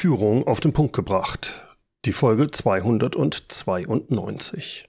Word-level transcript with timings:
Führung 0.00 0.46
auf 0.46 0.60
den 0.60 0.72
Punkt 0.72 0.96
gebracht. 0.96 1.76
Die 2.06 2.14
Folge 2.14 2.50
292. 2.50 4.88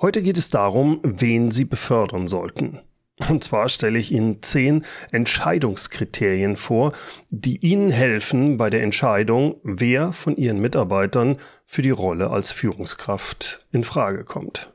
Heute 0.00 0.22
geht 0.22 0.36
es 0.36 0.50
darum, 0.50 0.98
wen 1.04 1.52
Sie 1.52 1.64
befördern 1.64 2.26
sollten. 2.26 2.80
Und 3.28 3.44
zwar 3.44 3.68
stelle 3.68 3.96
ich 3.96 4.10
Ihnen 4.10 4.42
zehn 4.42 4.84
Entscheidungskriterien 5.12 6.56
vor, 6.56 6.90
die 7.28 7.58
Ihnen 7.58 7.92
helfen 7.92 8.56
bei 8.56 8.70
der 8.70 8.82
Entscheidung, 8.82 9.60
wer 9.62 10.12
von 10.12 10.36
Ihren 10.36 10.58
Mitarbeitern 10.58 11.36
für 11.64 11.82
die 11.82 11.90
Rolle 11.90 12.30
als 12.30 12.50
Führungskraft 12.50 13.64
in 13.70 13.84
Frage 13.84 14.24
kommt. 14.24 14.72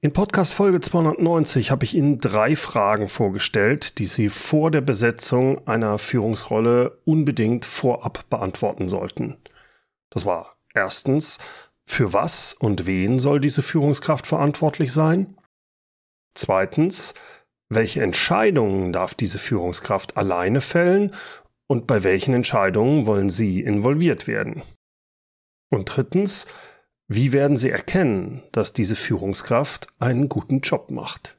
In 0.00 0.12
Podcast 0.12 0.54
Folge 0.54 0.80
290 0.80 1.72
habe 1.72 1.84
ich 1.84 1.96
Ihnen 1.96 2.18
drei 2.18 2.54
Fragen 2.54 3.08
vorgestellt, 3.08 3.98
die 3.98 4.06
Sie 4.06 4.28
vor 4.28 4.70
der 4.70 4.80
Besetzung 4.80 5.66
einer 5.66 5.98
Führungsrolle 5.98 7.00
unbedingt 7.04 7.64
vorab 7.64 8.30
beantworten 8.30 8.88
sollten. 8.88 9.38
Das 10.10 10.24
war 10.24 10.56
erstens, 10.72 11.40
für 11.84 12.12
was 12.12 12.54
und 12.54 12.86
wen 12.86 13.18
soll 13.18 13.40
diese 13.40 13.62
Führungskraft 13.62 14.28
verantwortlich 14.28 14.92
sein? 14.92 15.36
Zweitens, 16.32 17.14
welche 17.68 18.00
Entscheidungen 18.00 18.92
darf 18.92 19.14
diese 19.14 19.40
Führungskraft 19.40 20.16
alleine 20.16 20.60
fällen 20.60 21.12
und 21.66 21.88
bei 21.88 22.04
welchen 22.04 22.34
Entscheidungen 22.34 23.06
wollen 23.06 23.30
Sie 23.30 23.62
involviert 23.62 24.28
werden? 24.28 24.62
Und 25.70 25.86
drittens, 25.86 26.46
wie 27.08 27.32
werden 27.32 27.56
Sie 27.56 27.70
erkennen, 27.70 28.42
dass 28.52 28.74
diese 28.74 28.94
Führungskraft 28.94 29.86
einen 29.98 30.28
guten 30.28 30.60
Job 30.60 30.90
macht? 30.90 31.38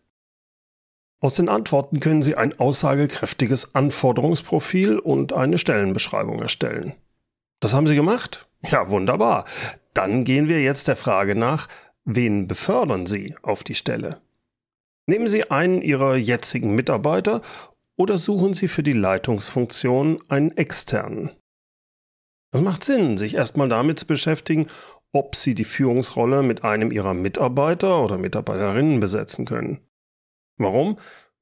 Aus 1.22 1.36
den 1.36 1.48
Antworten 1.48 2.00
können 2.00 2.24
Sie 2.24 2.36
ein 2.36 2.60
aussagekräftiges 2.60 3.76
Anforderungsprofil 3.76 4.98
und 4.98 5.32
eine 5.32 5.60
Stellenbeschreibung 5.60 6.42
erstellen. 6.42 6.96
Das 7.60 7.76
haben 7.76 7.86
Sie 7.86 7.96
gemacht? 7.96 8.48
Ja, 8.64 8.90
wunderbar. 8.90 9.46
Dann 9.94 10.24
gehen 10.24 10.48
wir 10.48 10.62
jetzt 10.62 10.88
der 10.88 10.96
Frage 10.96 11.36
nach, 11.36 11.68
wen 12.04 12.48
befördern 12.48 13.06
Sie 13.06 13.36
auf 13.44 13.64
die 13.64 13.76
Stelle? 13.76 14.22
Nehmen 15.06 15.28
Sie 15.28 15.52
einen 15.52 15.82
Ihrer 15.84 16.16
jetzigen 16.16 16.74
Mitarbeiter 16.74 17.42
oder 17.96 18.18
suchen 18.18 18.54
Sie 18.54 18.68
für 18.68 18.84
die 18.84 18.94
Leitungsfunktion 18.94 20.24
einen 20.30 20.56
externen? 20.58 21.32
Es 22.52 22.62
macht 22.62 22.84
Sinn, 22.84 23.18
sich 23.18 23.36
erstmal 23.36 23.70
damit 23.70 24.00
zu 24.00 24.08
beschäftigen, 24.08 24.68
ob 25.12 25.36
sie 25.36 25.56
die 25.56 25.64
Führungsrolle 25.64 26.44
mit 26.44 26.64
einem 26.64 26.92
ihrer 26.92 27.14
Mitarbeiter 27.14 28.04
oder 28.04 28.18
Mitarbeiterinnen 28.18 29.00
besetzen 29.00 29.46
können. 29.46 29.80
Warum? 30.58 30.98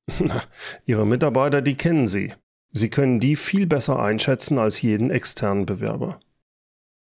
ihre 0.85 1.05
Mitarbeiter, 1.05 1.61
die 1.61 1.75
kennen 1.75 2.07
sie. 2.07 2.33
Sie 2.71 2.89
können 2.89 3.19
die 3.19 3.35
viel 3.35 3.65
besser 3.65 3.99
einschätzen 3.99 4.59
als 4.59 4.81
jeden 4.81 5.09
externen 5.09 5.65
Bewerber. 5.65 6.19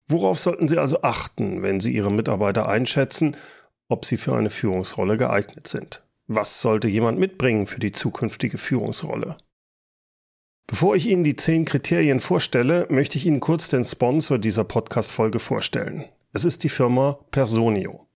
Worauf 0.08 0.38
sollten 0.38 0.68
Sie 0.68 0.78
also 0.78 1.02
achten, 1.02 1.62
wenn 1.62 1.80
Sie 1.80 1.92
Ihre 1.92 2.12
Mitarbeiter 2.12 2.68
einschätzen, 2.68 3.36
ob 3.88 4.04
sie 4.04 4.16
für 4.16 4.34
eine 4.34 4.50
Führungsrolle 4.50 5.16
geeignet 5.16 5.68
sind? 5.68 6.02
Was 6.26 6.60
sollte 6.60 6.88
jemand 6.88 7.18
mitbringen 7.18 7.66
für 7.66 7.80
die 7.80 7.92
zukünftige 7.92 8.58
Führungsrolle? 8.58 9.36
Bevor 10.66 10.96
ich 10.96 11.08
Ihnen 11.08 11.24
die 11.24 11.36
zehn 11.36 11.64
Kriterien 11.64 12.20
vorstelle, 12.20 12.86
möchte 12.90 13.18
ich 13.18 13.26
Ihnen 13.26 13.40
kurz 13.40 13.68
den 13.68 13.84
Sponsor 13.84 14.38
dieser 14.38 14.64
Podcast-Folge 14.64 15.38
vorstellen. 15.38 16.04
Es 16.34 16.46
ist 16.46 16.64
die 16.64 16.70
Firma 16.70 17.18
Personio. 17.30 18.08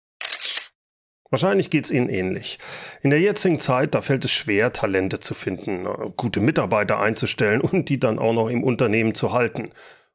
Wahrscheinlich 1.28 1.68
geht 1.68 1.84
es 1.84 1.90
Ihnen 1.90 2.08
ähnlich. 2.08 2.58
In 3.02 3.10
der 3.10 3.20
jetzigen 3.20 3.60
Zeit, 3.60 3.94
da 3.94 4.00
fällt 4.00 4.24
es 4.24 4.30
schwer, 4.30 4.72
Talente 4.72 5.20
zu 5.20 5.34
finden, 5.34 5.84
äh, 5.84 6.10
gute 6.16 6.40
Mitarbeiter 6.40 6.98
einzustellen 6.98 7.60
und 7.60 7.90
die 7.90 8.00
dann 8.00 8.18
auch 8.18 8.32
noch 8.32 8.48
im 8.48 8.64
Unternehmen 8.64 9.14
zu 9.14 9.32
halten. 9.32 9.68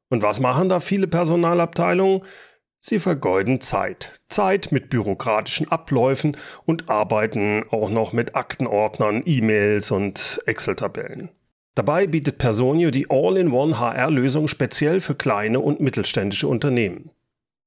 Und 0.09 0.23
was 0.23 0.39
machen 0.39 0.67
da 0.67 0.79
viele 0.79 1.05
Personalabteilungen? 1.05 2.23
Sie 2.79 2.97
vergeuden 2.97 3.61
Zeit. 3.61 4.19
Zeit 4.29 4.71
mit 4.71 4.89
bürokratischen 4.89 5.71
Abläufen 5.71 6.35
und 6.65 6.89
arbeiten 6.89 7.65
auch 7.69 7.91
noch 7.91 8.13
mit 8.13 8.35
Aktenordnern, 8.35 9.21
E-Mails 9.23 9.91
und 9.91 10.41
Excel-Tabellen. 10.47 11.29
Dabei 11.75 12.07
bietet 12.07 12.39
Personio 12.39 12.89
die 12.89 13.11
All-in-One 13.11 13.79
HR-Lösung 13.79 14.47
speziell 14.47 15.01
für 15.01 15.13
kleine 15.13 15.59
und 15.59 15.81
mittelständische 15.81 16.47
Unternehmen. 16.47 17.11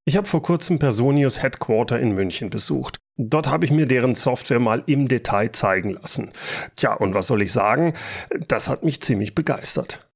Ich 0.06 0.18
habe 0.18 0.28
vor 0.28 0.42
kurzem 0.42 0.78
Personius 0.78 1.42
Headquarter 1.42 1.98
in 1.98 2.12
München 2.12 2.50
besucht. 2.50 2.98
Dort 3.16 3.46
habe 3.46 3.64
ich 3.64 3.70
mir 3.70 3.86
deren 3.86 4.14
Software 4.14 4.60
mal 4.60 4.82
im 4.86 5.08
Detail 5.08 5.52
zeigen 5.52 5.90
lassen. 5.90 6.30
Tja, 6.76 6.92
und 6.92 7.14
was 7.14 7.28
soll 7.28 7.40
ich 7.40 7.52
sagen? 7.52 7.94
Das 8.48 8.68
hat 8.68 8.84
mich 8.84 9.00
ziemlich 9.00 9.34
begeistert. 9.34 10.06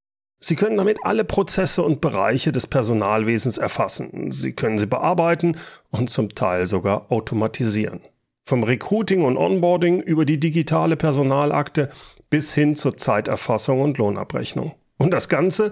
Sie 0.41 0.57
können 0.57 0.77
damit 0.77 0.99
alle 1.05 1.25
Prozesse 1.25 1.83
und 1.83 2.01
Bereiche 2.01 2.53
des 2.53 2.67
Personalwesens 2.67 3.57
erfassen. 3.57 4.31
Sie 4.31 4.53
können 4.53 4.79
sie 4.79 4.87
bearbeiten 4.87 5.57
und 5.91 6.11
zum 6.11 6.35
Teil 6.35 6.67
sogar 6.67 7.11
automatisieren. 7.11 8.01
Vom 8.45 8.65
Recruiting 8.65 9.23
und 9.25 9.37
Onboarding 9.37 10.01
über 10.01 10.25
die 10.25 10.39
digitale 10.39 10.97
Personalakte 10.97 11.91
bis 12.31 12.55
hin 12.55 12.77
zur 12.77 12.97
Zeiterfassung 12.97 13.81
und 13.81 13.99
Lohnabrechnung. 13.99 14.75
Und 14.99 15.13
das 15.13 15.29
Ganze, 15.29 15.71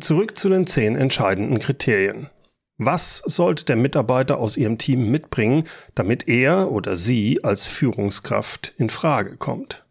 Zurück 0.00 0.36
zu 0.36 0.50
den 0.50 0.66
zehn 0.66 0.96
entscheidenden 0.96 1.58
Kriterien. 1.58 2.28
Was 2.76 3.16
sollte 3.18 3.64
der 3.64 3.76
Mitarbeiter 3.76 4.38
aus 4.38 4.56
Ihrem 4.56 4.76
Team 4.76 5.10
mitbringen, 5.10 5.64
damit 5.94 6.28
er 6.28 6.70
oder 6.70 6.94
sie 6.94 7.42
als 7.42 7.66
Führungskraft 7.66 8.74
in 8.76 8.90
Frage 8.90 9.36
kommt? 9.36 9.86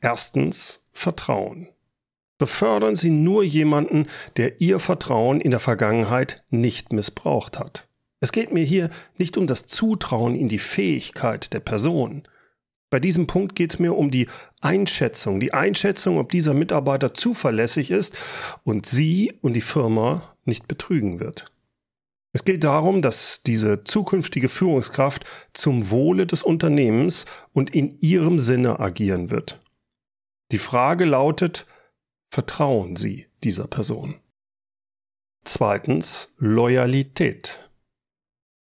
Erstens 0.00 0.86
Vertrauen. 0.92 1.68
Befördern 2.38 2.96
Sie 2.96 3.10
nur 3.10 3.42
jemanden, 3.42 4.06
der 4.36 4.60
Ihr 4.60 4.78
Vertrauen 4.78 5.40
in 5.40 5.50
der 5.50 5.60
Vergangenheit 5.60 6.44
nicht 6.50 6.92
missbraucht 6.92 7.58
hat. 7.58 7.88
Es 8.20 8.30
geht 8.32 8.52
mir 8.52 8.64
hier 8.64 8.90
nicht 9.16 9.36
um 9.36 9.46
das 9.46 9.66
Zutrauen 9.66 10.34
in 10.34 10.48
die 10.48 10.58
Fähigkeit 10.58 11.52
der 11.52 11.60
Person, 11.60 12.22
bei 12.90 13.00
diesem 13.00 13.26
Punkt 13.26 13.54
geht 13.54 13.72
es 13.72 13.78
mir 13.78 13.96
um 13.96 14.10
die 14.10 14.28
Einschätzung, 14.60 15.40
die 15.40 15.54
Einschätzung, 15.54 16.18
ob 16.18 16.30
dieser 16.30 16.54
Mitarbeiter 16.54 17.14
zuverlässig 17.14 17.90
ist 17.90 18.16
und 18.64 18.84
Sie 18.84 19.32
und 19.40 19.54
die 19.54 19.60
Firma 19.60 20.36
nicht 20.44 20.66
betrügen 20.68 21.20
wird. 21.20 21.52
Es 22.32 22.44
geht 22.44 22.64
darum, 22.64 23.02
dass 23.02 23.42
diese 23.42 23.82
zukünftige 23.84 24.48
Führungskraft 24.48 25.24
zum 25.52 25.90
Wohle 25.90 26.26
des 26.26 26.42
Unternehmens 26.42 27.26
und 27.52 27.70
in 27.70 27.98
ihrem 28.00 28.38
Sinne 28.38 28.78
agieren 28.78 29.30
wird. 29.30 29.60
Die 30.52 30.58
Frage 30.58 31.04
lautet, 31.04 31.66
vertrauen 32.30 32.96
Sie 32.96 33.26
dieser 33.42 33.66
Person? 33.66 34.16
Zweitens, 35.44 36.34
Loyalität. 36.38 37.69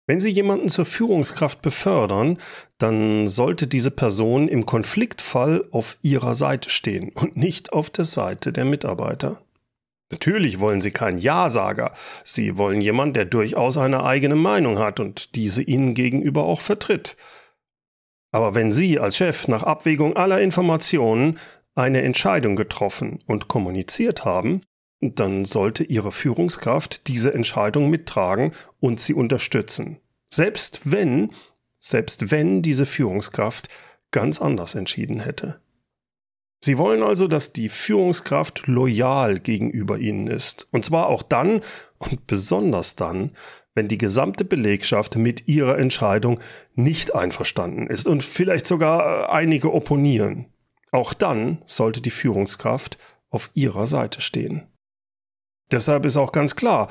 Wenn 0.06 0.20
Sie 0.20 0.30
jemanden 0.30 0.68
zur 0.68 0.84
Führungskraft 0.84 1.62
befördern, 1.62 2.38
dann 2.78 3.26
sollte 3.26 3.66
diese 3.66 3.90
Person 3.90 4.46
im 4.46 4.64
Konfliktfall 4.64 5.64
auf 5.72 5.98
Ihrer 6.02 6.34
Seite 6.34 6.70
stehen 6.70 7.10
und 7.14 7.36
nicht 7.36 7.72
auf 7.72 7.90
der 7.90 8.04
Seite 8.04 8.52
der 8.52 8.64
Mitarbeiter. 8.64 9.42
Natürlich 10.12 10.60
wollen 10.60 10.80
Sie 10.80 10.92
keinen 10.92 11.18
Ja-Sager. 11.18 11.92
Sie 12.22 12.56
wollen 12.56 12.80
jemanden, 12.80 13.14
der 13.14 13.24
durchaus 13.24 13.76
eine 13.76 14.04
eigene 14.04 14.36
Meinung 14.36 14.78
hat 14.78 15.00
und 15.00 15.34
diese 15.34 15.62
Ihnen 15.62 15.94
gegenüber 15.94 16.44
auch 16.44 16.60
vertritt. 16.60 17.16
Aber 18.30 18.54
wenn 18.54 18.70
Sie 18.70 19.00
als 19.00 19.16
Chef 19.16 19.48
nach 19.48 19.64
Abwägung 19.64 20.16
aller 20.16 20.40
Informationen 20.40 21.38
eine 21.74 22.02
Entscheidung 22.02 22.54
getroffen 22.54 23.18
und 23.26 23.48
kommuniziert 23.48 24.24
haben, 24.24 24.62
dann 25.00 25.44
sollte 25.44 25.84
Ihre 25.84 26.12
Führungskraft 26.12 27.08
diese 27.08 27.34
Entscheidung 27.34 27.90
mittragen 27.90 28.52
und 28.80 29.00
sie 29.00 29.14
unterstützen. 29.14 29.98
Selbst 30.30 30.90
wenn, 30.90 31.30
selbst 31.78 32.30
wenn 32.30 32.62
diese 32.62 32.86
Führungskraft 32.86 33.68
ganz 34.10 34.40
anders 34.40 34.74
entschieden 34.74 35.20
hätte. 35.20 35.60
Sie 36.60 36.78
wollen 36.78 37.02
also, 37.02 37.28
dass 37.28 37.52
die 37.52 37.68
Führungskraft 37.68 38.66
loyal 38.66 39.38
gegenüber 39.38 39.98
Ihnen 39.98 40.26
ist. 40.26 40.66
Und 40.72 40.84
zwar 40.84 41.08
auch 41.08 41.22
dann 41.22 41.60
und 41.98 42.26
besonders 42.26 42.96
dann, 42.96 43.32
wenn 43.74 43.88
die 43.88 43.98
gesamte 43.98 44.44
Belegschaft 44.44 45.16
mit 45.16 45.46
Ihrer 45.48 45.78
Entscheidung 45.78 46.40
nicht 46.74 47.14
einverstanden 47.14 47.86
ist 47.86 48.08
und 48.08 48.24
vielleicht 48.24 48.66
sogar 48.66 49.28
äh, 49.28 49.32
einige 49.32 49.72
opponieren. 49.72 50.46
Auch 50.92 51.12
dann 51.12 51.62
sollte 51.66 52.00
die 52.00 52.10
Führungskraft 52.10 52.98
auf 53.28 53.50
ihrer 53.54 53.86
Seite 53.86 54.20
stehen. 54.20 54.66
Deshalb 55.70 56.04
ist 56.04 56.16
auch 56.16 56.32
ganz 56.32 56.56
klar, 56.56 56.88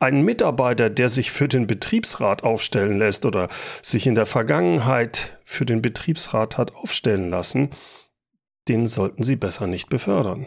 ein 0.00 0.22
Mitarbeiter, 0.22 0.90
der 0.90 1.08
sich 1.08 1.30
für 1.30 1.48
den 1.48 1.66
Betriebsrat 1.66 2.44
aufstellen 2.44 2.98
lässt 2.98 3.26
oder 3.26 3.48
sich 3.82 4.06
in 4.06 4.14
der 4.14 4.26
Vergangenheit 4.26 5.38
für 5.44 5.66
den 5.66 5.82
Betriebsrat 5.82 6.56
hat 6.56 6.74
aufstellen 6.74 7.30
lassen, 7.30 7.70
den 8.68 8.86
sollten 8.86 9.22
Sie 9.22 9.36
besser 9.36 9.66
nicht 9.66 9.88
befördern. 9.88 10.46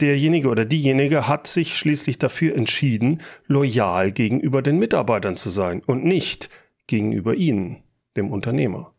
Derjenige 0.00 0.48
oder 0.48 0.64
diejenige 0.64 1.28
hat 1.28 1.46
sich 1.46 1.76
schließlich 1.76 2.18
dafür 2.18 2.56
entschieden, 2.56 3.20
loyal 3.46 4.12
gegenüber 4.12 4.62
den 4.62 4.78
Mitarbeitern 4.78 5.36
zu 5.36 5.50
sein 5.50 5.82
und 5.84 6.04
nicht 6.04 6.48
gegenüber 6.86 7.34
Ihnen, 7.34 7.82
dem 8.16 8.30
Unternehmer. 8.30 8.94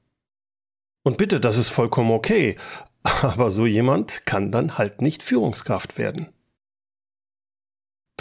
Und 1.03 1.17
bitte, 1.17 1.39
das 1.39 1.57
ist 1.57 1.69
vollkommen 1.69 2.12
okay, 2.12 2.57
aber 3.03 3.50
so 3.50 3.65
jemand 3.65 4.27
kann 4.27 4.51
dann 4.51 4.77
halt 4.77 5.01
nicht 5.01 5.24
Führungskraft 5.24 5.97
werden. 5.97 6.27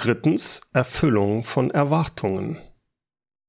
Drittens 0.00 0.62
Erfüllung 0.72 1.44
von 1.44 1.70
Erwartungen. 1.70 2.58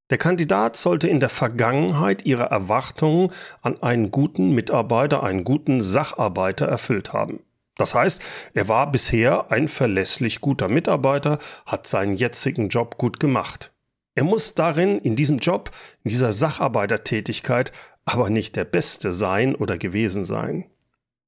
Der 0.10 0.18
Kandidat 0.18 0.76
sollte 0.76 1.08
in 1.08 1.22
der 1.22 1.30
Vergangenheit 1.30 2.26
ihre 2.26 2.44
Erwartungen 2.44 3.32
an 3.62 3.82
einen 3.82 4.12
guten 4.12 4.52
Mitarbeiter, 4.54 5.24
einen 5.24 5.46
guten 5.46 5.80
Sacharbeiter 5.80 6.66
erfüllt 6.66 7.14
haben. 7.14 7.40
Das 7.78 7.96
heißt, 7.96 8.22
er 8.54 8.68
war 8.68 8.92
bisher 8.92 9.50
ein 9.50 9.70
verlässlich 9.70 10.42
guter 10.42 10.68
Mitarbeiter, 10.68 11.40
hat 11.66 11.88
seinen 11.88 12.18
jetzigen 12.18 12.68
Job 12.68 12.98
gut 12.98 13.22
gemacht. 13.22 13.72
Er 14.14 14.26
muss 14.26 14.54
darin, 14.54 15.00
in 15.00 15.16
diesem 15.16 15.38
Job, 15.38 15.72
in 16.04 16.10
dieser 16.10 16.34
Sacharbeitertätigkeit, 16.34 17.72
aber 18.04 18.30
nicht 18.30 18.58
der 18.58 18.66
Beste 18.66 19.14
sein 19.14 19.56
oder 19.56 19.78
gewesen 19.78 20.26
sein. 20.26 20.70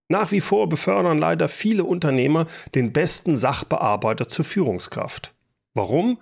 Nach 0.08 0.32
wie 0.32 0.42
vor 0.42 0.68
befördern 0.70 1.18
leider 1.18 1.48
viele 1.48 1.84
Unternehmer 1.84 2.48
den 2.76 2.92
besten 2.94 3.38
Sachbearbeiter 3.38 4.28
zur 4.28 4.46
Führungskraft. 4.46 5.34
Warum? 5.74 6.20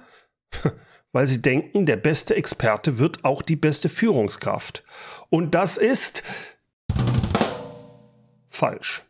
Weil 1.11 1.27
sie 1.27 1.41
denken, 1.41 1.85
der 1.85 1.97
beste 1.97 2.35
Experte 2.35 2.99
wird 2.99 3.25
auch 3.25 3.41
die 3.41 3.57
beste 3.57 3.89
Führungskraft. 3.89 4.83
Und 5.29 5.55
das 5.55 5.77
ist 5.77 6.23
falsch. 8.47 9.03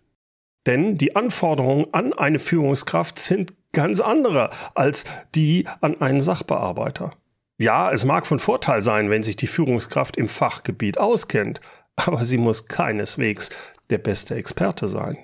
Denn 0.65 0.97
die 0.97 1.15
Anforderungen 1.15 1.93
an 1.93 2.13
eine 2.13 2.39
Führungskraft 2.39 3.19
sind 3.19 3.53
ganz 3.71 3.99
andere 3.99 4.49
als 4.75 5.05
die 5.35 5.67
an 5.81 6.01
einen 6.01 6.21
Sachbearbeiter. 6.21 7.13
Ja, 7.57 7.91
es 7.91 8.05
mag 8.05 8.25
von 8.25 8.39
Vorteil 8.39 8.81
sein, 8.81 9.09
wenn 9.09 9.23
sich 9.23 9.35
die 9.35 9.47
Führungskraft 9.47 10.17
im 10.17 10.27
Fachgebiet 10.27 10.97
auskennt, 10.97 11.61
aber 11.95 12.23
sie 12.23 12.37
muss 12.37 12.67
keineswegs 12.67 13.49
der 13.91 13.99
beste 13.99 14.35
Experte 14.35 14.87
sein. 14.87 15.17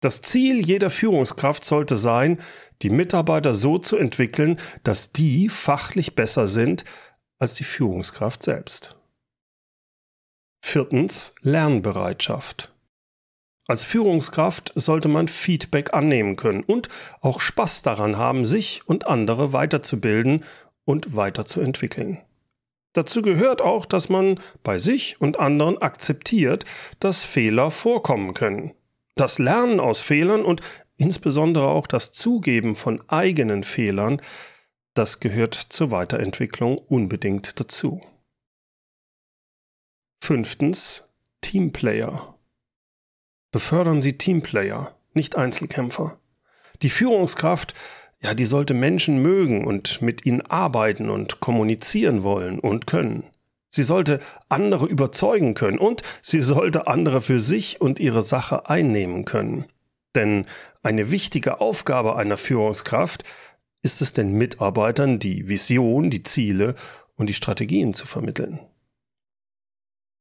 Das 0.00 0.20
Ziel 0.20 0.60
jeder 0.60 0.90
Führungskraft 0.90 1.64
sollte 1.64 1.96
sein, 1.96 2.38
die 2.82 2.90
Mitarbeiter 2.90 3.54
so 3.54 3.78
zu 3.78 3.96
entwickeln, 3.96 4.58
dass 4.82 5.12
die 5.12 5.48
fachlich 5.48 6.14
besser 6.14 6.46
sind 6.46 6.84
als 7.38 7.54
die 7.54 7.64
Führungskraft 7.64 8.42
selbst. 8.42 8.96
Viertens 10.60 11.34
Lernbereitschaft. 11.40 12.74
Als 13.66 13.82
Führungskraft 13.84 14.72
sollte 14.74 15.08
man 15.08 15.28
Feedback 15.28 15.94
annehmen 15.94 16.36
können 16.36 16.62
und 16.62 16.90
auch 17.22 17.40
Spaß 17.40 17.80
daran 17.80 18.18
haben, 18.18 18.44
sich 18.44 18.86
und 18.86 19.06
andere 19.06 19.54
weiterzubilden 19.54 20.44
und 20.84 21.16
weiterzuentwickeln. 21.16 22.20
Dazu 22.94 23.22
gehört 23.22 23.60
auch, 23.60 23.86
dass 23.86 24.08
man 24.08 24.40
bei 24.62 24.78
sich 24.78 25.20
und 25.20 25.38
anderen 25.38 25.78
akzeptiert, 25.78 26.64
dass 27.00 27.24
Fehler 27.24 27.70
vorkommen 27.70 28.34
können. 28.34 28.72
Das 29.16 29.38
Lernen 29.38 29.80
aus 29.80 30.00
Fehlern 30.00 30.44
und 30.44 30.62
insbesondere 30.96 31.68
auch 31.68 31.86
das 31.86 32.12
Zugeben 32.12 32.76
von 32.76 33.02
eigenen 33.08 33.64
Fehlern, 33.64 34.22
das 34.94 35.18
gehört 35.18 35.54
zur 35.54 35.90
Weiterentwicklung 35.90 36.78
unbedingt 36.78 37.58
dazu. 37.58 38.00
Fünftens 40.22 41.12
Teamplayer. 41.40 42.38
Befördern 43.50 44.02
Sie 44.02 44.16
Teamplayer, 44.16 44.96
nicht 45.14 45.36
Einzelkämpfer. 45.36 46.20
Die 46.82 46.90
Führungskraft 46.90 47.74
ja, 48.24 48.32
die 48.32 48.46
sollte 48.46 48.72
Menschen 48.72 49.20
mögen 49.20 49.66
und 49.66 50.00
mit 50.00 50.24
ihnen 50.24 50.40
arbeiten 50.40 51.10
und 51.10 51.40
kommunizieren 51.40 52.22
wollen 52.22 52.58
und 52.58 52.86
können. 52.86 53.24
Sie 53.70 53.82
sollte 53.82 54.18
andere 54.48 54.86
überzeugen 54.86 55.52
können 55.52 55.76
und 55.76 56.02
sie 56.22 56.40
sollte 56.40 56.86
andere 56.86 57.20
für 57.20 57.38
sich 57.38 57.82
und 57.82 58.00
ihre 58.00 58.22
Sache 58.22 58.70
einnehmen 58.70 59.26
können. 59.26 59.66
Denn 60.14 60.46
eine 60.82 61.10
wichtige 61.10 61.60
Aufgabe 61.60 62.16
einer 62.16 62.38
Führungskraft 62.38 63.24
ist 63.82 64.00
es 64.00 64.14
den 64.14 64.32
Mitarbeitern, 64.32 65.18
die 65.18 65.48
Vision, 65.48 66.08
die 66.08 66.22
Ziele 66.22 66.76
und 67.16 67.26
die 67.26 67.34
Strategien 67.34 67.92
zu 67.92 68.06
vermitteln. 68.06 68.58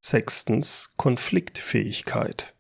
Sechstens 0.02 0.92
Konfliktfähigkeit. 0.98 2.53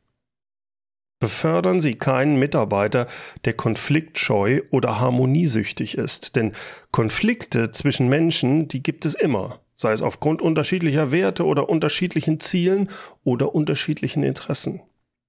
Befördern 1.24 1.80
Sie 1.80 1.94
keinen 1.94 2.36
Mitarbeiter, 2.36 3.08
der 3.46 3.54
konfliktscheu 3.54 4.60
oder 4.72 5.00
harmoniesüchtig 5.00 5.98
ist, 5.98 6.36
denn 6.36 6.52
Konflikte 6.92 7.72
zwischen 7.72 8.10
Menschen, 8.10 8.68
die 8.68 8.84
gibt 8.84 9.06
es 9.06 9.16
immer, 9.16 9.62
sei 9.74 9.94
es 9.94 10.02
aufgrund 10.02 10.42
unterschiedlicher 10.42 11.14
Werte 11.14 11.46
oder 11.46 11.70
unterschiedlichen 11.70 12.42
Zielen 12.42 12.90
oder 13.24 13.56
unterschiedlichen 13.56 14.22
Interessen. 14.22 14.82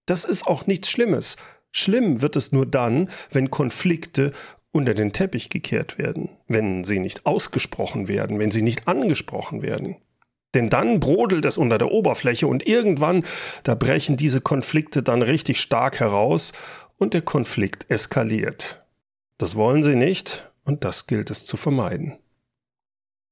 Das 0.04 0.24
ist 0.24 0.48
auch 0.48 0.66
nichts 0.66 0.90
Schlimmes. 0.90 1.36
Schlimm 1.70 2.22
wird 2.22 2.34
es 2.34 2.50
nur 2.50 2.66
dann, 2.66 3.08
wenn 3.30 3.52
Konflikte 3.52 4.32
unter 4.72 4.94
den 4.94 5.12
Teppich 5.12 5.48
gekehrt 5.48 5.96
werden, 5.96 6.28
wenn 6.48 6.82
sie 6.82 6.98
nicht 6.98 7.24
ausgesprochen 7.24 8.08
werden, 8.08 8.40
wenn 8.40 8.50
sie 8.50 8.62
nicht 8.62 8.88
angesprochen 8.88 9.62
werden. 9.62 9.94
Denn 10.54 10.70
dann 10.70 11.00
brodelt 11.00 11.44
es 11.44 11.58
unter 11.58 11.78
der 11.78 11.90
Oberfläche 11.90 12.46
und 12.46 12.66
irgendwann, 12.66 13.24
da 13.64 13.74
brechen 13.74 14.16
diese 14.16 14.40
Konflikte 14.40 15.02
dann 15.02 15.22
richtig 15.22 15.60
stark 15.60 16.00
heraus 16.00 16.52
und 16.96 17.12
der 17.12 17.22
Konflikt 17.22 17.90
eskaliert. 17.90 18.86
Das 19.38 19.56
wollen 19.56 19.82
sie 19.82 19.96
nicht 19.96 20.50
und 20.64 20.84
das 20.84 21.06
gilt 21.06 21.30
es 21.30 21.44
zu 21.44 21.56
vermeiden. 21.56 22.18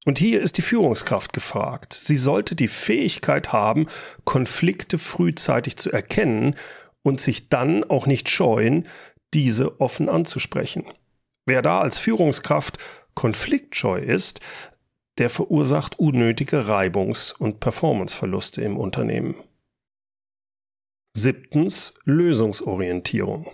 Und 0.05 0.19
hier 0.19 0.41
ist 0.41 0.59
die 0.59 0.63
Führungskraft 0.63 1.33
gefragt. 1.33 1.93
Sie 1.93 2.17
sollte 2.17 2.57
die 2.57 2.69
Fähigkeit 2.69 3.53
haben, 3.53 3.87
Konflikte 4.25 4.99
frühzeitig 4.99 5.77
zu 5.77 5.93
erkennen 5.93 6.57
und 7.03 7.21
sich 7.21 7.49
dann 7.49 7.85
auch 7.85 8.07
nicht 8.07 8.29
scheuen, 8.29 8.89
diese 9.33 9.81
offen 9.81 10.09
anzusprechen. 10.09 10.85
Wer 11.47 11.63
da 11.63 11.81
als 11.81 11.99
Führungskraft 11.99 12.79
konfliktscheu 13.15 13.99
ist, 13.99 14.41
der 15.19 15.31
verursacht 15.31 15.99
unnötige 15.99 16.67
Reibungs- 16.67 17.33
und 17.33 17.61
Performanceverluste 17.61 18.63
im 18.63 18.77
Unternehmen. 18.77 19.35
Siebtens 21.15 21.95
Lösungsorientierung. 22.05 23.51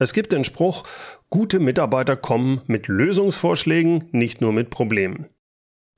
Es 0.00 0.12
gibt 0.12 0.32
den 0.32 0.42
Spruch, 0.42 0.82
gute 1.30 1.60
Mitarbeiter 1.60 2.16
kommen 2.16 2.60
mit 2.66 2.88
Lösungsvorschlägen, 2.88 4.08
nicht 4.10 4.40
nur 4.40 4.52
mit 4.52 4.70
Problemen. 4.70 5.28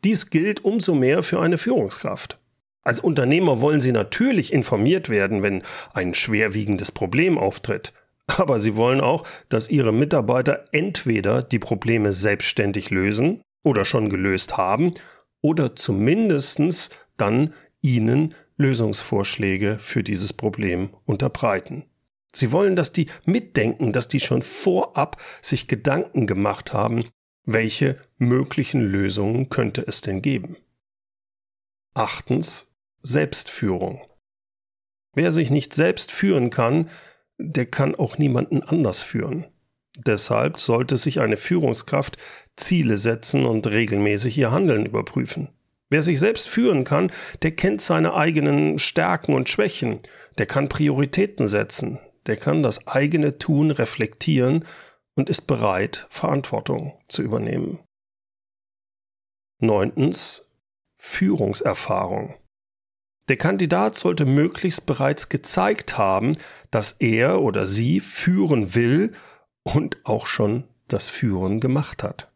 Dies 0.05 0.29
gilt 0.29 0.63
umso 0.63 0.95
mehr 0.95 1.23
für 1.23 1.41
eine 1.41 1.57
Führungskraft. 1.57 2.39
Als 2.83 3.01
Unternehmer 3.01 3.63
wollen 3.63 3.81
Sie 3.81 3.93
natürlich 3.93 4.53
informiert 4.53 5.09
werden, 5.09 5.43
wenn 5.43 5.63
ein 5.95 6.13
schwerwiegendes 6.13 6.93
Problem 6.93 7.39
auftritt. 7.39 7.95
Aber 8.27 8.59
Sie 8.59 8.77
wollen 8.77 9.01
auch, 9.01 9.27
dass 9.49 9.71
Ihre 9.71 9.93
Mitarbeiter 9.93 10.67
entweder 10.73 11.43
die 11.43 11.59
Probleme 11.59 12.13
selbstständig 12.13 12.91
lösen 12.91 13.43
oder 13.65 13.85
schon 13.85 14.09
gelöst 14.09 14.57
haben 14.57 14.95
oder 15.41 15.75
zumindestens 15.75 16.91
dann 17.17 17.53
ihnen 17.81 18.35
Lösungsvorschläge 18.57 19.79
für 19.81 20.05
dieses 20.05 20.33
Problem 20.33 20.91
unterbreiten. 21.05 21.85
Sie 22.33 22.53
wollen, 22.53 22.77
dass 22.77 22.93
die 22.93 23.09
mitdenken, 23.25 23.93
dass 23.93 24.09
die 24.09 24.21
schon 24.21 24.43
vorab 24.43 25.21
sich 25.41 25.69
Gedanken 25.69 26.27
gemacht 26.27 26.73
haben, 26.73 27.05
welche 27.45 27.97
möglichen 28.17 28.81
Lösungen 28.81 29.49
könnte 29.51 29.85
es 29.87 30.01
denn 30.01 30.23
geben. 30.23 30.57
Achtens 31.95 32.77
Selbstführung. 33.03 34.01
Wer 35.15 35.31
sich 35.31 35.51
nicht 35.51 35.75
selbst 35.75 36.11
führen 36.11 36.51
kann, 36.51 36.89
der 37.39 37.67
kann 37.67 37.95
auch 37.95 38.19
niemanden 38.19 38.63
anders 38.63 39.03
führen. 39.03 39.47
Deshalb 39.97 40.59
sollte 40.59 40.97
sich 40.97 41.21
eine 41.21 41.37
Führungskraft 41.37 42.17
Ziele 42.57 42.97
setzen 42.97 43.47
und 43.47 43.67
regelmäßig 43.67 44.39
ihr 44.39 44.51
Handeln 44.51 44.87
überprüfen. 44.87 45.49
Wer 45.91 46.03
sich 46.03 46.19
selbst 46.19 46.49
führen 46.49 46.85
kann, 46.85 47.13
der 47.43 47.53
kennt 47.53 47.81
seine 47.81 48.15
eigenen 48.15 48.79
Stärken 48.79 49.35
und 49.35 49.49
Schwächen, 49.49 50.01
der 50.39 50.47
kann 50.47 50.69
Prioritäten 50.69 51.47
setzen, 51.47 52.01
der 52.27 52.37
kann 52.37 52.63
das 52.63 52.89
eigene 52.89 53.39
Tun 53.39 53.71
reflektieren 53.71 54.65
und 55.15 55.31
ist 55.31 55.43
bereit, 55.43 56.07
Verantwortung 56.11 56.99
zu 57.09 57.23
übernehmen. 57.23 57.81
Neuntens 59.61 60.53
Führungserfahrung. 60.97 62.35
Der 63.29 63.37
Kandidat 63.37 63.95
sollte 63.95 64.27
möglichst 64.27 64.87
bereits 64.87 65.29
gezeigt 65.29 65.97
haben, 65.97 66.37
dass 66.71 66.93
er 66.93 67.41
oder 67.41 67.67
sie 67.67 68.01
führen 68.01 68.75
will 68.75 69.13
und 69.63 69.99
auch 70.05 70.27
schon 70.27 70.65
das 70.89 71.09
Führen 71.09 71.61
gemacht 71.61 72.03
hat. 72.03 72.34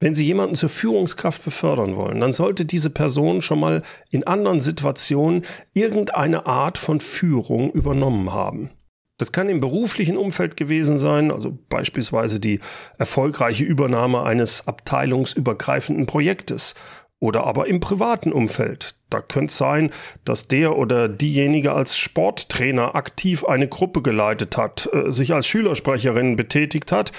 Wenn 0.00 0.14
Sie 0.14 0.24
jemanden 0.24 0.54
zur 0.54 0.68
Führungskraft 0.68 1.44
befördern 1.44 1.96
wollen, 1.96 2.20
dann 2.20 2.32
sollte 2.32 2.64
diese 2.64 2.90
Person 2.90 3.42
schon 3.42 3.58
mal 3.58 3.82
in 4.10 4.24
anderen 4.24 4.60
Situationen 4.60 5.44
irgendeine 5.74 6.46
Art 6.46 6.78
von 6.78 7.00
Führung 7.00 7.72
übernommen 7.72 8.32
haben. 8.32 8.70
Das 9.18 9.32
kann 9.32 9.48
im 9.48 9.58
beruflichen 9.58 10.16
Umfeld 10.16 10.56
gewesen 10.56 11.00
sein, 11.00 11.32
also 11.32 11.58
beispielsweise 11.68 12.38
die 12.38 12.60
erfolgreiche 12.98 13.64
Übernahme 13.64 14.22
eines 14.22 14.68
abteilungsübergreifenden 14.68 16.06
Projektes 16.06 16.76
oder 17.18 17.44
aber 17.44 17.66
im 17.66 17.80
privaten 17.80 18.32
Umfeld. 18.32 18.94
Da 19.10 19.20
könnte 19.20 19.50
es 19.50 19.58
sein, 19.58 19.90
dass 20.24 20.46
der 20.46 20.76
oder 20.76 21.08
diejenige 21.08 21.72
als 21.72 21.98
Sporttrainer 21.98 22.94
aktiv 22.94 23.44
eine 23.44 23.66
Gruppe 23.66 24.02
geleitet 24.02 24.56
hat, 24.56 24.88
äh, 24.92 25.10
sich 25.10 25.34
als 25.34 25.48
Schülersprecherin 25.48 26.36
betätigt 26.36 26.92
hat 26.92 27.10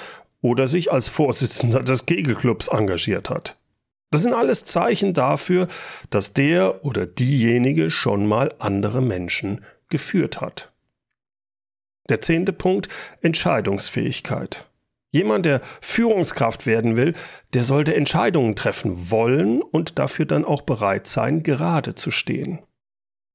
oder 0.42 0.68
sich 0.68 0.92
als 0.92 1.10
Vorsitzender 1.10 1.84
des 1.84 2.06
Kegelclubs 2.06 2.68
engagiert 2.68 3.30
hat. 3.30 3.58
Das 4.12 4.24
sind 4.24 4.34
alles 4.34 4.66
Zeichen 4.66 5.14
dafür, 5.14 5.68
dass 6.10 6.34
der 6.34 6.84
oder 6.84 7.06
diejenige 7.06 7.92
schon 7.92 8.26
mal 8.26 8.54
andere 8.60 9.02
Menschen 9.02 9.64
geführt 9.90 10.42
hat. 10.42 10.72
Der 12.10 12.22
zehnte 12.22 12.54
Punkt, 12.54 12.88
Entscheidungsfähigkeit. 13.22 14.66
Jemand, 15.12 15.46
der 15.46 15.62
Führungskraft 15.82 16.66
werden 16.66 16.96
will, 16.96 17.14
der 17.54 17.64
sollte 17.64 17.96
Entscheidungen 17.96 18.56
treffen 18.56 19.12
wollen 19.12 19.62
und 19.62 19.98
dafür 19.98 20.26
dann 20.26 20.46
auch 20.46 20.62
bereit 20.62 21.08
sein, 21.08 21.44
gerade 21.44 21.96
zu 21.96 22.12
stehen. 22.12 22.60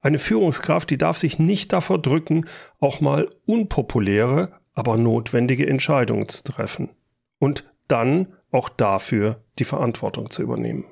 Eine 0.01 0.19
Führungskraft, 0.19 0.91
die 0.91 0.99
darf 0.99 1.17
sich 1.17 1.39
nicht 1.39 1.73
davor 1.73 2.01
drücken, 2.01 2.47
auch 2.79 3.01
mal 3.01 3.29
unpopuläre, 3.47 4.53
aber 4.75 4.97
notwendige 4.97 5.67
Entscheidungen 5.67 6.29
zu 6.29 6.45
treffen. 6.45 6.91
Und 7.39 7.65
dann 7.89 8.35
auch 8.51 8.69
dafür 8.69 9.43
die 9.59 9.65
Verantwortung 9.65 10.31
zu 10.31 10.43
übernehmen. 10.43 10.85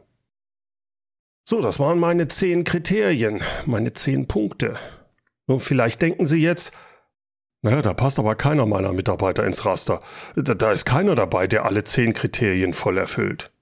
So, 1.45 1.61
das 1.61 1.81
waren 1.81 1.99
meine 1.99 2.29
zehn 2.29 2.65
Kriterien, 2.65 3.43
meine 3.67 3.93
zehn 3.93 4.29
Punkte. 4.29 4.79
Nun, 5.47 5.61
vielleicht 5.61 6.01
denken 6.01 6.27
Sie 6.27 6.41
jetzt, 6.41 6.77
naja, 7.63 7.83
da 7.83 7.95
passt 7.95 8.19
aber 8.19 8.35
keiner 8.35 8.67
meiner 8.67 8.93
Mitarbeiter 8.93 9.45
ins 9.45 9.65
Raster. 9.65 10.03
Da, 10.37 10.55
da 10.55 10.73
ist 10.73 10.85
keiner 10.85 11.15
dabei, 11.15 11.47
der 11.47 11.65
alle 11.65 11.85
zehn 11.85 12.13
Kriterien 12.13 12.75
voll 12.75 12.99
erfüllt. 12.99 13.53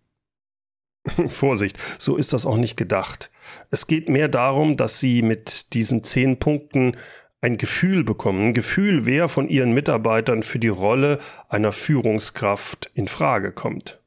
Vorsicht, 1.28 1.78
so 1.98 2.16
ist 2.16 2.32
das 2.32 2.46
auch 2.46 2.56
nicht 2.56 2.76
gedacht. 2.76 3.30
Es 3.70 3.86
geht 3.86 4.08
mehr 4.08 4.28
darum, 4.28 4.76
dass 4.76 4.98
Sie 5.00 5.22
mit 5.22 5.74
diesen 5.74 6.04
zehn 6.04 6.38
Punkten 6.38 6.96
ein 7.40 7.56
Gefühl 7.56 8.04
bekommen, 8.04 8.48
ein 8.48 8.54
Gefühl, 8.54 9.06
wer 9.06 9.28
von 9.28 9.48
ihren 9.48 9.72
Mitarbeitern 9.72 10.42
für 10.42 10.58
die 10.58 10.68
Rolle 10.68 11.18
einer 11.48 11.72
Führungskraft 11.72 12.90
in 12.94 13.08
Frage 13.08 13.52
kommt. 13.52 14.00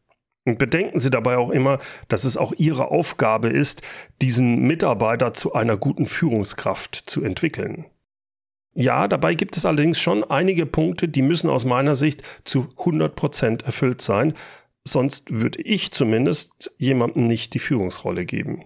Und 0.46 0.60
bedenken 0.60 1.00
Sie 1.00 1.10
dabei 1.10 1.38
auch 1.38 1.50
immer, 1.50 1.80
dass 2.10 2.26
es 2.26 2.36
auch 2.38 2.54
Ihre 2.58 2.92
Aufgabe 2.92 3.50
ist, 3.50 3.82
diesen 4.22 4.62
Mitarbeiter 4.64 5.34
zu 5.34 5.54
einer 5.54 5.78
guten 5.78 6.06
Führungskraft 6.06 6.96
zu 6.96 7.24
entwickeln. 7.24 7.86
Ja, 8.76 9.08
dabei 9.08 9.36
gibt 9.36 9.56
es 9.56 9.66
allerdings 9.66 10.00
schon 10.00 10.24
einige 10.24 10.66
Punkte, 10.66 11.08
die 11.08 11.22
müssen 11.22 11.50
aus 11.50 11.64
meiner 11.64 11.96
Sicht 11.96 12.24
zu 12.44 12.68
100 12.78 13.16
Prozent 13.16 13.64
erfüllt 13.64 14.02
sein, 14.02 14.34
sonst 14.84 15.32
würde 15.32 15.62
ich 15.62 15.92
zumindest 15.92 16.76
jemandem 16.78 17.28
nicht 17.28 17.54
die 17.54 17.60
Führungsrolle 17.60 18.26
geben. 18.26 18.66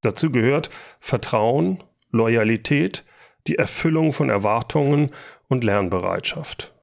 Dazu 0.00 0.30
gehört 0.30 0.70
Vertrauen, 1.00 1.82
Loyalität, 2.10 3.04
die 3.48 3.56
Erfüllung 3.56 4.12
von 4.12 4.30
Erwartungen 4.30 5.10
und 5.48 5.64
Lernbereitschaft. 5.64 6.74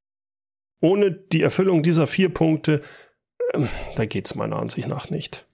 Ohne 0.82 1.12
die 1.12 1.42
Erfüllung 1.42 1.84
dieser 1.84 2.08
vier 2.08 2.30
Punkte, 2.30 2.82
äh, 3.54 3.62
da 3.96 4.06
geht 4.06 4.26
es 4.26 4.36
meiner 4.36 4.58
Ansicht 4.58 4.88
nach 4.88 5.10
nicht. 5.10 5.48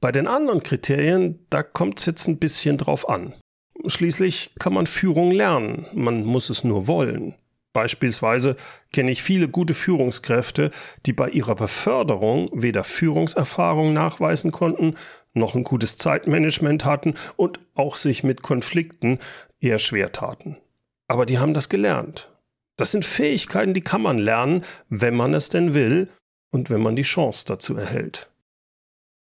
Bei 0.00 0.12
den 0.12 0.26
anderen 0.26 0.62
Kriterien, 0.62 1.46
da 1.48 1.62
kommt 1.62 1.98
es 1.98 2.06
jetzt 2.06 2.28
ein 2.28 2.38
bisschen 2.38 2.76
drauf 2.76 3.08
an. 3.08 3.32
Schließlich 3.86 4.54
kann 4.58 4.74
man 4.74 4.86
Führung 4.86 5.30
lernen, 5.30 5.86
man 5.94 6.24
muss 6.24 6.50
es 6.50 6.62
nur 6.62 6.86
wollen. 6.86 7.34
Beispielsweise 7.74 8.56
kenne 8.92 9.10
ich 9.10 9.22
viele 9.22 9.48
gute 9.48 9.74
Führungskräfte, 9.74 10.70
die 11.06 11.12
bei 11.12 11.28
ihrer 11.30 11.56
Beförderung 11.56 12.48
weder 12.52 12.84
Führungserfahrung 12.84 13.92
nachweisen 13.92 14.52
konnten, 14.52 14.94
noch 15.32 15.56
ein 15.56 15.64
gutes 15.64 15.98
Zeitmanagement 15.98 16.84
hatten 16.84 17.14
und 17.36 17.58
auch 17.74 17.96
sich 17.96 18.22
mit 18.22 18.42
Konflikten 18.42 19.18
eher 19.64 19.78
schwer 19.78 20.12
taten. 20.12 20.58
Aber 21.08 21.26
die 21.26 21.38
haben 21.38 21.54
das 21.54 21.68
gelernt. 21.68 22.30
Das 22.76 22.90
sind 22.90 23.04
Fähigkeiten, 23.04 23.74
die 23.74 23.80
kann 23.80 24.02
man 24.02 24.18
lernen, 24.18 24.64
wenn 24.88 25.14
man 25.14 25.34
es 25.34 25.48
denn 25.48 25.74
will 25.74 26.08
und 26.50 26.70
wenn 26.70 26.82
man 26.82 26.96
die 26.96 27.02
Chance 27.02 27.44
dazu 27.46 27.76
erhält. 27.76 28.30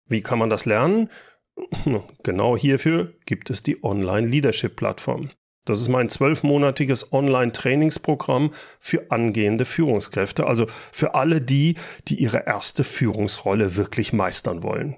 Wie 0.07 0.21
kann 0.21 0.39
man 0.39 0.49
das 0.49 0.65
lernen? 0.65 1.09
Genau 2.23 2.57
hierfür 2.57 3.13
gibt 3.25 3.49
es 3.49 3.61
die 3.61 3.83
Online 3.83 4.27
Leadership 4.27 4.75
Plattform. 4.75 5.31
Das 5.65 5.79
ist 5.79 5.89
mein 5.89 6.09
zwölfmonatiges 6.09 7.13
Online-Trainingsprogramm 7.13 8.51
für 8.79 9.11
angehende 9.11 9.65
Führungskräfte, 9.65 10.47
also 10.47 10.65
für 10.91 11.13
alle 11.13 11.39
die, 11.39 11.75
die 12.07 12.15
ihre 12.15 12.47
erste 12.47 12.83
Führungsrolle 12.83 13.75
wirklich 13.75 14.11
meistern 14.11 14.63
wollen. 14.63 14.97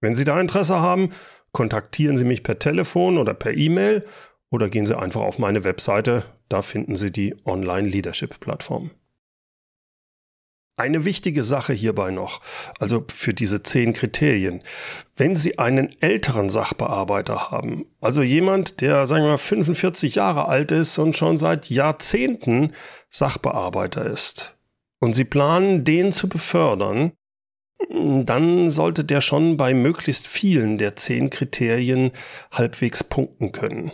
Wenn 0.00 0.16
Sie 0.16 0.24
da 0.24 0.40
Interesse 0.40 0.80
haben, 0.80 1.10
kontaktieren 1.52 2.16
Sie 2.16 2.24
mich 2.24 2.42
per 2.42 2.58
Telefon 2.58 3.16
oder 3.16 3.34
per 3.34 3.54
E-Mail 3.54 4.04
oder 4.52 4.68
gehen 4.68 4.86
Sie 4.86 4.96
einfach 4.96 5.22
auf 5.22 5.38
meine 5.38 5.64
Webseite, 5.64 6.24
da 6.48 6.62
finden 6.62 6.94
Sie 6.94 7.10
die 7.10 7.34
Online-Leadership-Plattform. 7.44 8.90
Eine 10.76 11.04
wichtige 11.04 11.42
Sache 11.42 11.72
hierbei 11.72 12.10
noch, 12.10 12.40
also 12.78 13.04
für 13.08 13.34
diese 13.34 13.62
zehn 13.62 13.92
Kriterien. 13.92 14.62
Wenn 15.16 15.36
Sie 15.36 15.58
einen 15.58 15.90
älteren 16.00 16.48
Sachbearbeiter 16.50 17.50
haben, 17.50 17.86
also 18.00 18.22
jemand, 18.22 18.80
der, 18.80 19.04
sagen 19.06 19.24
wir 19.24 19.30
mal, 19.32 19.38
45 19.38 20.14
Jahre 20.14 20.48
alt 20.48 20.70
ist 20.70 20.98
und 20.98 21.16
schon 21.16 21.36
seit 21.36 21.68
Jahrzehnten 21.68 22.72
Sachbearbeiter 23.10 24.06
ist, 24.06 24.56
und 24.98 25.14
Sie 25.14 25.24
planen, 25.24 25.84
den 25.84 26.12
zu 26.12 26.28
befördern, 26.28 27.12
dann 27.90 28.70
sollte 28.70 29.04
der 29.04 29.20
schon 29.20 29.56
bei 29.56 29.74
möglichst 29.74 30.26
vielen 30.26 30.78
der 30.78 30.94
zehn 30.96 31.28
Kriterien 31.28 32.12
halbwegs 32.50 33.02
punkten 33.02 33.52
können. 33.52 33.92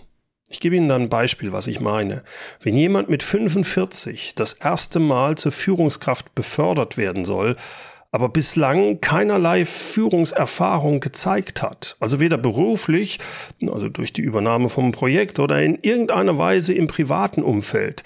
Ich 0.49 0.61
gebe 0.61 0.77
Ihnen 0.77 0.89
dann 0.89 1.03
ein 1.03 1.09
Beispiel, 1.09 1.53
was 1.53 1.67
ich 1.67 1.81
meine. 1.81 2.23
Wenn 2.63 2.75
jemand 2.75 3.11
mit 3.11 3.23
45 3.23 4.35
das 4.35 4.55
erste 4.55 4.99
Mal 4.99 5.37
zur 5.37 5.53
Führungskraft 5.53 6.35
befördert 6.35 6.97
werden 6.97 7.27
soll, 7.27 7.57
aber 8.11 8.31
bislang 8.31 9.03
keinerlei 9.03 9.67
Führungserfahrung 9.67 11.01
gezeigt 11.01 11.63
hat, 11.63 11.97
also 12.01 12.21
weder 12.21 12.39
beruflich, 12.39 13.19
also 13.63 13.91
durch 13.91 14.15
die 14.15 14.23
Übernahme 14.23 14.71
vom 14.71 14.93
Projekt 14.93 15.39
oder 15.39 15.63
in 15.63 15.79
irgendeiner 15.83 16.39
Weise 16.39 16.73
im 16.73 16.87
privaten 16.87 17.43
Umfeld. 17.43 18.03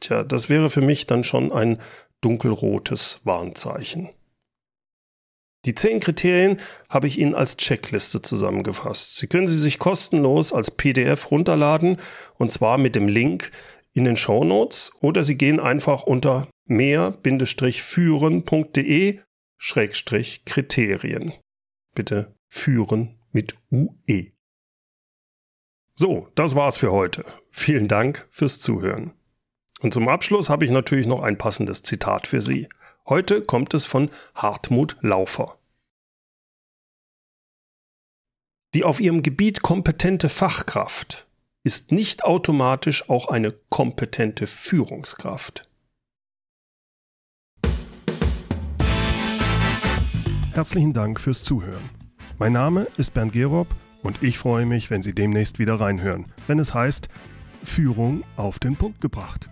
Tja, 0.00 0.24
das 0.24 0.48
wäre 0.48 0.70
für 0.70 0.80
mich 0.80 1.06
dann 1.06 1.24
schon 1.24 1.52
ein 1.52 1.78
dunkelrotes 2.22 3.20
Warnzeichen. 3.24 4.08
Die 5.64 5.74
zehn 5.74 6.00
Kriterien 6.00 6.56
habe 6.88 7.06
ich 7.06 7.18
Ihnen 7.18 7.36
als 7.36 7.56
Checkliste 7.56 8.20
zusammengefasst. 8.20 9.14
Sie 9.16 9.28
können 9.28 9.46
sie 9.46 9.58
sich 9.58 9.78
kostenlos 9.78 10.52
als 10.52 10.72
PDF 10.72 11.30
runterladen 11.30 11.98
und 12.36 12.50
zwar 12.50 12.78
mit 12.78 12.96
dem 12.96 13.06
Link 13.06 13.52
in 13.92 14.04
den 14.04 14.16
Show 14.16 14.42
Notes 14.42 14.98
oder 15.02 15.22
Sie 15.22 15.36
gehen 15.36 15.60
einfach 15.60 16.02
unter 16.02 16.48
mehr-führen.de 16.66 19.20
Kriterien. 20.44 21.32
Bitte 21.94 22.34
führen 22.48 23.20
mit 23.30 23.56
UE. 23.70 24.32
So, 25.94 26.28
das 26.34 26.56
war's 26.56 26.78
für 26.78 26.90
heute. 26.90 27.24
Vielen 27.50 27.86
Dank 27.86 28.26
fürs 28.30 28.58
Zuhören. 28.58 29.12
Und 29.80 29.92
zum 29.92 30.08
Abschluss 30.08 30.48
habe 30.48 30.64
ich 30.64 30.70
natürlich 30.70 31.06
noch 31.06 31.20
ein 31.22 31.36
passendes 31.38 31.82
Zitat 31.82 32.26
für 32.26 32.40
Sie. 32.40 32.68
Heute 33.12 33.42
kommt 33.42 33.74
es 33.74 33.84
von 33.84 34.08
Hartmut 34.34 34.96
Laufer. 35.02 35.58
Die 38.72 38.84
auf 38.84 39.00
ihrem 39.00 39.22
Gebiet 39.22 39.60
kompetente 39.60 40.30
Fachkraft 40.30 41.26
ist 41.62 41.92
nicht 41.92 42.24
automatisch 42.24 43.10
auch 43.10 43.28
eine 43.28 43.52
kompetente 43.68 44.46
Führungskraft. 44.46 45.68
Herzlichen 50.54 50.94
Dank 50.94 51.20
fürs 51.20 51.42
Zuhören. 51.42 51.90
Mein 52.38 52.54
Name 52.54 52.86
ist 52.96 53.12
Bernd 53.12 53.34
Gerob 53.34 53.68
und 54.02 54.22
ich 54.22 54.38
freue 54.38 54.64
mich, 54.64 54.88
wenn 54.88 55.02
Sie 55.02 55.14
demnächst 55.14 55.58
wieder 55.58 55.74
reinhören, 55.74 56.32
wenn 56.46 56.58
es 56.58 56.72
heißt 56.72 57.10
Führung 57.62 58.24
auf 58.38 58.58
den 58.58 58.76
Punkt 58.76 59.02
gebracht. 59.02 59.51